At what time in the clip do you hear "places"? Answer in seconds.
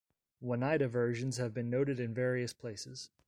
2.53-3.11